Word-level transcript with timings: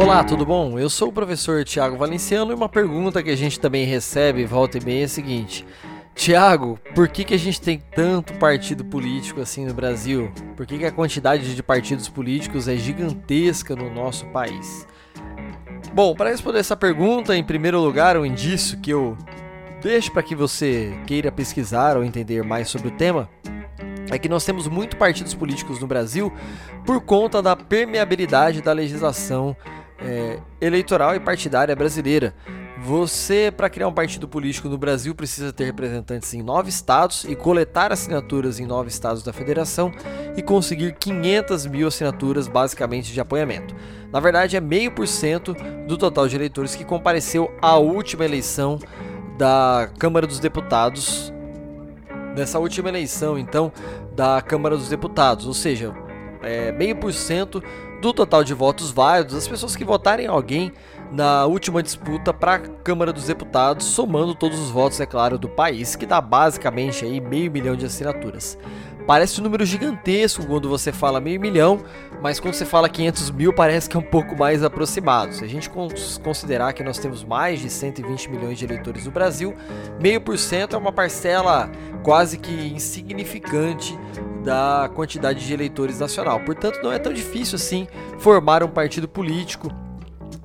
Olá, 0.00 0.22
tudo 0.22 0.46
bom? 0.46 0.78
Eu 0.78 0.88
sou 0.88 1.08
o 1.08 1.12
professor 1.12 1.64
Tiago 1.64 1.96
Valenciano 1.96 2.52
e 2.52 2.54
uma 2.54 2.68
pergunta 2.68 3.20
que 3.20 3.30
a 3.30 3.36
gente 3.36 3.58
também 3.58 3.84
recebe 3.84 4.46
volta 4.46 4.78
e 4.78 4.84
meia 4.84 5.02
é 5.02 5.04
a 5.06 5.08
seguinte: 5.08 5.66
Tiago, 6.14 6.78
por 6.94 7.08
que, 7.08 7.24
que 7.24 7.34
a 7.34 7.38
gente 7.38 7.60
tem 7.60 7.82
tanto 7.96 8.32
partido 8.34 8.84
político 8.84 9.40
assim 9.40 9.66
no 9.66 9.74
Brasil? 9.74 10.30
Por 10.56 10.66
que, 10.66 10.78
que 10.78 10.84
a 10.84 10.92
quantidade 10.92 11.52
de 11.52 11.62
partidos 11.64 12.08
políticos 12.08 12.68
é 12.68 12.76
gigantesca 12.76 13.74
no 13.74 13.92
nosso 13.92 14.24
país? 14.26 14.86
Bom, 15.92 16.14
para 16.14 16.30
responder 16.30 16.60
essa 16.60 16.76
pergunta, 16.76 17.36
em 17.36 17.42
primeiro 17.42 17.80
lugar, 17.80 18.16
um 18.16 18.24
indício 18.24 18.78
que 18.78 18.92
eu 18.92 19.18
deixo 19.82 20.12
para 20.12 20.22
que 20.22 20.36
você 20.36 20.96
queira 21.08 21.32
pesquisar 21.32 21.96
ou 21.96 22.04
entender 22.04 22.44
mais 22.44 22.68
sobre 22.68 22.86
o 22.86 22.92
tema 22.92 23.28
é 24.10 24.18
que 24.18 24.28
nós 24.28 24.44
temos 24.44 24.68
muito 24.68 24.96
partidos 24.96 25.34
políticos 25.34 25.80
no 25.80 25.86
Brasil 25.86 26.32
por 26.86 27.00
conta 27.00 27.42
da 27.42 27.54
permeabilidade 27.54 28.62
da 28.62 28.72
legislação 28.72 29.56
é, 30.00 30.38
eleitoral 30.60 31.14
e 31.14 31.20
partidária 31.20 31.74
brasileira. 31.74 32.34
Você, 32.80 33.52
para 33.54 33.68
criar 33.68 33.88
um 33.88 33.92
partido 33.92 34.28
político 34.28 34.68
no 34.68 34.78
Brasil, 34.78 35.12
precisa 35.12 35.52
ter 35.52 35.64
representantes 35.64 36.32
em 36.32 36.42
nove 36.42 36.68
estados 36.68 37.24
e 37.24 37.34
coletar 37.34 37.92
assinaturas 37.92 38.60
em 38.60 38.66
nove 38.66 38.88
estados 38.88 39.22
da 39.24 39.32
federação 39.32 39.92
e 40.36 40.42
conseguir 40.42 40.94
500 40.94 41.66
mil 41.66 41.88
assinaturas, 41.88 42.46
basicamente, 42.46 43.12
de 43.12 43.20
apoiamento. 43.20 43.74
Na 44.12 44.20
verdade, 44.20 44.56
é 44.56 44.60
meio 44.60 44.92
por 44.92 45.08
cento 45.08 45.56
do 45.88 45.98
total 45.98 46.28
de 46.28 46.36
eleitores 46.36 46.76
que 46.76 46.84
compareceu 46.84 47.52
à 47.60 47.76
última 47.76 48.24
eleição 48.24 48.78
da 49.36 49.90
Câmara 49.98 50.26
dos 50.26 50.38
Deputados. 50.38 51.32
Nessa 52.36 52.60
última 52.60 52.88
eleição, 52.88 53.36
então, 53.36 53.72
da 54.14 54.40
Câmara 54.40 54.76
dos 54.76 54.88
Deputados, 54.88 55.46
ou 55.46 55.54
seja, 55.54 55.92
é, 56.42 56.70
meio 56.70 56.94
por 56.94 57.12
cento 57.12 57.60
do 58.00 58.12
total 58.12 58.44
de 58.44 58.54
votos 58.54 58.90
válidos, 58.90 59.34
as 59.34 59.48
pessoas 59.48 59.74
que 59.74 59.84
votarem 59.84 60.26
alguém 60.26 60.72
na 61.10 61.46
última 61.46 61.82
disputa 61.82 62.32
para 62.32 62.54
a 62.54 62.58
Câmara 62.58 63.12
dos 63.12 63.26
Deputados, 63.26 63.86
somando 63.86 64.34
todos 64.34 64.58
os 64.58 64.70
votos, 64.70 65.00
é 65.00 65.06
claro, 65.06 65.38
do 65.38 65.48
país, 65.48 65.96
que 65.96 66.06
dá 66.06 66.20
basicamente 66.20 67.04
aí 67.04 67.20
meio 67.20 67.50
milhão 67.50 67.76
de 67.76 67.86
assinaturas. 67.86 68.58
Parece 69.06 69.40
um 69.40 69.44
número 69.44 69.64
gigantesco 69.64 70.46
quando 70.46 70.68
você 70.68 70.92
fala 70.92 71.18
meio 71.18 71.40
milhão, 71.40 71.80
mas 72.20 72.38
quando 72.38 72.52
você 72.52 72.66
fala 72.66 72.90
500 72.90 73.30
mil 73.30 73.54
parece 73.54 73.88
que 73.88 73.96
é 73.96 74.00
um 74.00 74.02
pouco 74.02 74.36
mais 74.36 74.62
aproximado. 74.62 75.34
Se 75.34 75.42
a 75.42 75.48
gente 75.48 75.70
considerar 76.22 76.74
que 76.74 76.84
nós 76.84 76.98
temos 76.98 77.24
mais 77.24 77.58
de 77.58 77.70
120 77.70 78.30
milhões 78.30 78.58
de 78.58 78.66
eleitores 78.66 79.06
no 79.06 79.10
Brasil, 79.10 79.54
meio 79.98 80.20
por 80.20 80.36
cento 80.36 80.76
é 80.76 80.78
uma 80.78 80.92
parcela 80.92 81.70
quase 82.02 82.36
que 82.36 82.52
insignificante 82.52 83.98
da 84.44 84.90
quantidade 84.94 85.42
de 85.46 85.54
eleitores 85.54 85.98
nacional. 86.00 86.40
Portanto, 86.40 86.78
não 86.82 86.92
é 86.92 86.98
tão 86.98 87.12
difícil 87.12 87.56
assim 87.56 87.88
formar 88.18 88.62
um 88.62 88.68
partido 88.68 89.08
político 89.08 89.70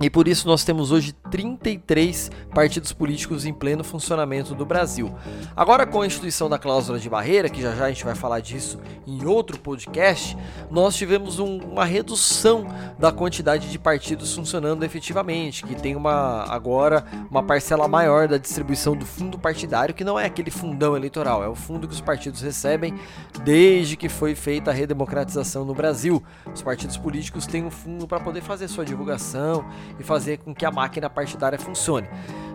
e 0.00 0.10
por 0.10 0.28
isso 0.28 0.46
nós 0.46 0.64
temos 0.64 0.90
hoje 0.90 1.14
33 1.32 2.30
partidos 2.54 2.92
políticos 2.92 3.46
em 3.46 3.54
pleno 3.54 3.82
funcionamento 3.82 4.54
do 4.54 4.66
Brasil. 4.66 5.10
Agora 5.56 5.86
com 5.86 6.02
a 6.02 6.06
instituição 6.06 6.46
da 6.46 6.58
cláusula 6.58 6.98
de 6.98 7.08
barreira, 7.08 7.48
que 7.48 7.62
já 7.62 7.74
já 7.74 7.86
a 7.86 7.88
gente 7.88 8.04
vai 8.04 8.14
falar 8.14 8.40
disso 8.40 8.78
em 9.06 9.24
outro 9.24 9.58
podcast, 9.58 10.36
nós 10.70 10.94
tivemos 10.94 11.38
um, 11.38 11.56
uma 11.58 11.86
redução 11.86 12.66
da 12.98 13.10
quantidade 13.10 13.70
de 13.70 13.78
partidos 13.78 14.34
funcionando 14.34 14.84
efetivamente, 14.84 15.64
que 15.64 15.74
tem 15.74 15.96
uma 15.96 16.44
agora 16.52 17.04
uma 17.30 17.42
parcela 17.42 17.88
maior 17.88 18.28
da 18.28 18.36
distribuição 18.36 18.94
do 18.94 19.06
fundo 19.06 19.38
partidário, 19.38 19.94
que 19.94 20.04
não 20.04 20.20
é 20.20 20.26
aquele 20.26 20.50
fundão 20.50 20.94
eleitoral, 20.94 21.42
é 21.42 21.48
o 21.48 21.54
fundo 21.54 21.88
que 21.88 21.94
os 21.94 22.00
partidos 22.02 22.42
recebem 22.42 22.94
desde 23.42 23.96
que 23.96 24.10
foi 24.10 24.34
feita 24.34 24.70
a 24.70 24.74
redemocratização 24.74 25.64
no 25.64 25.74
Brasil. 25.74 26.22
Os 26.52 26.60
partidos 26.60 26.98
políticos 26.98 27.46
têm 27.46 27.64
um 27.64 27.70
fundo 27.70 28.06
para 28.06 28.20
poder 28.20 28.42
fazer 28.42 28.68
sua 28.68 28.84
divulgação 28.84 29.64
e 29.98 30.02
fazer 30.02 30.36
com 30.36 30.54
que 30.54 30.66
a 30.66 30.70
máquina 30.70 31.08
partidária 31.22 31.58
funcione. 31.58 32.08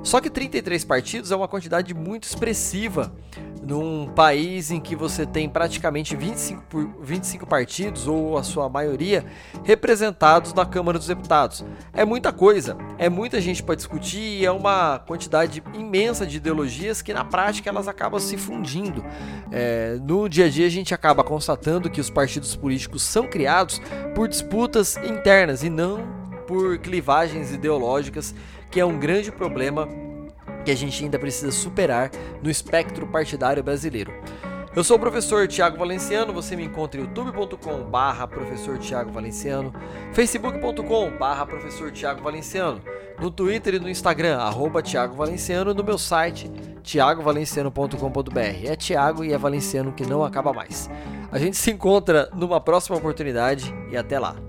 Só 0.04 0.22
que 0.22 0.30
33 0.30 0.86
partidos 0.86 1.32
é 1.32 1.36
uma 1.36 1.48
quantidade 1.48 1.94
muito 1.94 2.26
expressiva 2.26 3.12
num 3.62 4.08
país 4.08 4.72
em 4.72 4.80
que 4.80 4.96
você 4.96 5.26
tem 5.26 5.50
praticamente 5.50 6.16
25, 6.16 6.96
25 7.02 7.46
partidos, 7.46 8.08
ou 8.08 8.38
a 8.38 8.44
sua 8.44 8.70
maioria, 8.70 9.26
representados 9.64 10.54
na 10.54 10.66
Câmara 10.66 10.98
dos 10.98 11.08
Deputados. 11.08 11.66
É 11.92 12.06
muita 12.06 12.32
coisa, 12.32 12.78
é 12.98 13.10
muita 13.10 13.42
gente 13.42 13.62
para 13.62 13.76
discutir 13.76 14.40
e 14.40 14.46
é 14.46 14.52
uma 14.52 15.00
quantidade 15.00 15.62
imensa 15.74 16.26
de 16.26 16.38
ideologias 16.38 17.02
que 17.02 17.14
na 17.14 17.26
prática 17.26 17.70
elas 17.70 17.90
acabam 17.90 18.20
se 18.20 18.38
fundindo. 18.38 19.04
É, 19.52 20.00
no 20.02 20.30
dia 20.30 20.46
a 20.46 20.50
dia 20.50 20.68
a 20.68 20.72
gente 20.72 20.94
acaba 20.94 21.22
constatando 21.24 21.90
que 21.90 22.00
os 22.00 22.10
partidos 22.10 22.56
políticos 22.56 23.04
são 23.04 23.28
criados 23.28 23.82
por 24.16 24.30
disputas 24.30 24.96
internas 24.98 25.64
e 25.64 25.70
não 25.70 26.27
por 26.48 26.78
clivagens 26.80 27.52
ideológicas, 27.52 28.34
que 28.72 28.80
é 28.80 28.86
um 28.86 28.98
grande 28.98 29.32
problema 29.32 29.88
que 30.66 30.72
a 30.72 30.76
gente 30.76 31.04
ainda 31.04 31.20
precisa 31.20 31.52
superar 31.52 32.10
no 32.42 32.50
espectro 32.50 33.06
partidário 33.06 33.64
brasileiro. 33.64 34.12
Eu 34.76 34.84
sou 34.84 34.98
o 34.98 35.00
professor 35.00 35.48
Tiago 35.48 35.76
Valenciano, 35.76 36.32
você 36.32 36.56
me 36.56 36.64
encontra 36.64 37.02
em 37.02 37.04
youtube.com 37.04 37.84
barra 37.90 38.28
professor 38.28 38.78
Tiago 38.78 39.12
Valenciano, 39.12 39.74
facebook.com 40.14 41.18
barra 41.18 41.48
professor 41.48 41.92
Tiago 41.92 42.22
Valenciano, 42.22 42.80
no 43.20 43.32
Twitter 43.32 43.74
e 43.74 43.80
no 43.80 43.90
Instagram, 43.90 44.38
arroba 44.38 44.84
Tiago 44.84 45.16
Valenciano, 45.16 45.74
no 45.74 45.84
meu 45.84 45.98
site, 45.98 46.48
tiagovalenciano.com.br. 46.84 48.66
É 48.66 48.76
Tiago 48.76 49.24
e 49.24 49.34
é 49.34 49.38
Valenciano 49.38 49.92
que 49.94 50.06
não 50.06 50.24
acaba 50.24 50.54
mais. 50.54 50.88
A 51.32 51.40
gente 51.40 51.58
se 51.58 51.72
encontra 51.72 52.30
numa 52.36 52.62
próxima 52.62 52.98
oportunidade 52.98 53.74
e 53.90 53.98
até 53.98 54.20
lá. 54.20 54.47